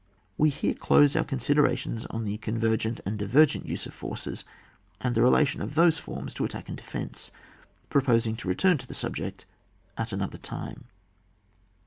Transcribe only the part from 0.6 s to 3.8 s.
close our considerations on the convergent and divergent